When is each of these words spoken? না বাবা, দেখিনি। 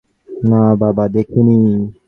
না 0.43 0.61
বাবা, 0.81 1.05
দেখিনি। 1.07 1.57